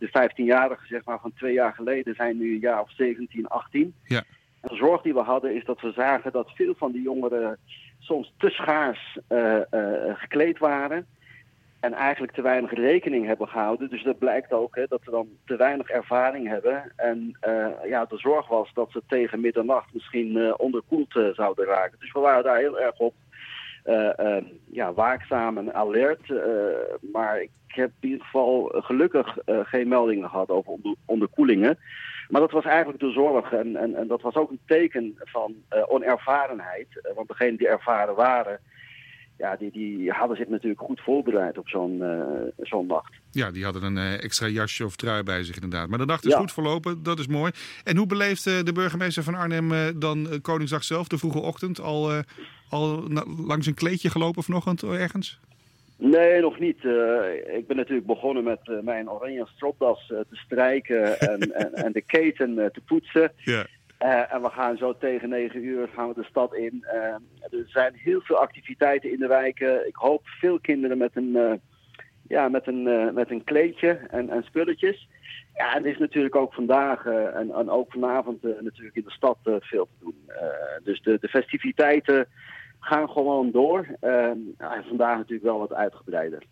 de 0.00 0.08
15-jarigen 0.08 0.86
zeg 0.86 1.04
maar, 1.04 1.20
van 1.20 1.32
twee 1.32 1.52
jaar 1.52 1.72
geleden 1.72 2.14
zijn 2.14 2.38
nu 2.38 2.52
een 2.54 2.60
jaar 2.60 2.80
of 2.80 2.90
17, 2.90 3.46
18. 3.46 3.94
Ja. 4.04 4.22
En 4.60 4.68
de 4.68 4.76
zorg 4.76 5.02
die 5.02 5.14
we 5.14 5.20
hadden 5.20 5.54
is 5.54 5.64
dat 5.64 5.80
we 5.80 5.92
zagen 5.92 6.32
dat 6.32 6.50
veel 6.54 6.74
van 6.76 6.92
die 6.92 7.02
jongeren 7.02 7.58
soms 7.98 8.32
te 8.38 8.50
schaars 8.50 9.18
uh, 9.28 9.56
uh, 9.70 10.14
gekleed 10.14 10.58
waren. 10.58 11.06
En 11.80 11.92
eigenlijk 11.92 12.32
te 12.32 12.42
weinig 12.42 12.72
rekening 12.72 13.26
hebben 13.26 13.48
gehouden. 13.48 13.90
Dus 13.90 14.02
dat 14.02 14.18
blijkt 14.18 14.52
ook 14.52 14.76
hè, 14.76 14.84
dat 14.88 15.00
ze 15.04 15.10
dan 15.10 15.28
te 15.44 15.56
weinig 15.56 15.88
ervaring 15.88 16.48
hebben. 16.48 16.92
En 16.96 17.38
uh, 17.48 17.66
ja, 17.88 18.04
de 18.04 18.18
zorg 18.18 18.48
was 18.48 18.70
dat 18.74 18.90
ze 18.90 19.02
tegen 19.06 19.40
middernacht 19.40 19.94
misschien 19.94 20.58
onderkoeld 20.58 21.20
zouden 21.32 21.64
raken. 21.64 21.98
Dus 21.98 22.12
we 22.12 22.20
waren 22.20 22.44
daar 22.44 22.58
heel 22.58 22.80
erg 22.80 22.98
op 22.98 23.14
ja, 24.70 24.92
waakzaam 24.92 25.58
en 25.58 25.74
alert. 25.74 26.32
maar 27.12 27.40
ik 27.40 27.50
heb 27.66 27.90
in 28.00 28.08
ieder 28.08 28.24
geval 28.24 28.72
gelukkig 28.74 29.38
geen 29.46 29.88
meldingen 29.88 30.28
gehad 30.28 30.48
over 30.48 30.72
onder 30.72 30.94
onderkoelingen. 31.04 31.78
Maar 32.28 32.40
dat 32.40 32.50
was 32.50 32.64
eigenlijk 32.64 33.00
de 33.00 33.10
zorg 33.10 33.52
en, 33.52 33.76
en, 33.76 33.94
en 33.94 34.06
dat 34.06 34.22
was 34.22 34.34
ook 34.34 34.50
een 34.50 34.60
teken 34.66 35.18
van 35.18 35.54
onervarenheid. 35.86 37.12
Want 37.14 37.28
degenen 37.28 37.56
die 37.56 37.68
ervaren 37.68 38.14
waren, 38.14 38.60
ja, 39.40 39.56
die, 39.56 39.70
die 39.70 40.10
hadden 40.10 40.36
zich 40.36 40.48
natuurlijk 40.48 40.80
goed 40.80 41.00
voorbereid 41.00 41.58
op 41.58 41.68
zo'n 41.68 41.96
uh, 41.96 42.20
zo'n 42.58 42.86
nacht. 42.86 43.12
Ja, 43.30 43.50
die 43.50 43.64
hadden 43.64 43.82
een 43.82 44.18
extra 44.18 44.46
jasje 44.46 44.84
of 44.84 44.96
trui 44.96 45.22
bij 45.22 45.42
zich 45.44 45.54
inderdaad. 45.54 45.88
Maar 45.88 45.98
de 45.98 46.04
nacht 46.04 46.24
is 46.24 46.32
ja. 46.32 46.38
goed 46.38 46.52
verlopen, 46.52 47.02
dat 47.02 47.18
is 47.18 47.26
mooi. 47.26 47.52
En 47.84 47.96
hoe 47.96 48.06
beleeft 48.06 48.44
de 48.44 48.72
burgemeester 48.72 49.22
van 49.22 49.34
Arnhem 49.34 49.98
dan 49.98 50.38
Koningsdag 50.42 50.84
zelf, 50.84 51.08
de 51.08 51.18
vroege 51.18 51.38
ochtend? 51.38 51.80
Al, 51.80 52.10
al 52.68 53.04
langs 53.46 53.66
een 53.66 53.74
kleedje 53.74 54.10
gelopen 54.10 54.42
vanochtend 54.42 54.82
ergens? 54.82 55.40
Nee, 55.96 56.40
nog 56.40 56.58
niet. 56.58 56.84
Ik 57.56 57.66
ben 57.66 57.76
natuurlijk 57.76 58.06
begonnen 58.06 58.44
met 58.44 58.82
mijn 58.82 59.10
oranje 59.10 59.46
stropdas 59.54 60.06
te 60.06 60.26
strijken 60.36 61.20
en, 61.20 61.40
en, 61.64 61.72
en, 61.72 61.92
de 61.92 62.02
keten 62.02 62.54
te 62.54 62.80
poetsen. 62.86 63.32
Yeah. 64.02 64.34
en 64.34 64.42
we 64.42 64.48
gaan 64.48 64.76
zo 64.76 64.96
tegen 64.96 65.28
negen 65.28 65.64
uur 65.64 65.88
gaan 65.88 66.08
we 66.08 66.14
de 66.14 66.24
stad 66.24 66.54
in. 66.54 66.84
er 67.40 67.64
zijn 67.66 67.94
heel 67.94 68.20
veel 68.20 68.36
activiteiten 68.36 69.12
in 69.12 69.18
de 69.18 69.26
wijken. 69.26 69.86
Ik 69.86 69.94
hoop 69.96 70.22
veel 70.24 70.60
kinderen 70.60 70.98
met 70.98 71.10
een, 71.14 71.60
ja, 72.28 72.48
met 72.48 72.66
een, 72.66 73.14
met 73.14 73.30
een 73.30 73.44
kleedje 73.44 74.00
en, 74.10 74.30
en 74.30 74.42
spulletjes. 74.42 75.08
Ja, 75.54 75.76
er 75.76 75.86
is 75.86 75.98
natuurlijk 75.98 76.36
ook 76.36 76.54
vandaag 76.54 77.06
en, 77.06 77.50
en 77.54 77.70
ook 77.70 77.92
vanavond 77.92 78.42
natuurlijk 78.42 78.96
in 78.96 79.04
de 79.04 79.10
stad 79.10 79.38
veel 79.42 79.84
te 79.84 80.04
doen. 80.04 80.30
dus 80.82 81.02
de, 81.02 81.18
de 81.20 81.28
festiviteiten 81.28 82.26
gaan 82.80 83.10
gewoon 83.10 83.50
door. 83.50 83.86
Vandaag 84.88 85.16
natuurlijk 85.16 85.42
wel 85.42 85.58
wat 85.58 85.72
uitgebreider. 85.72 86.42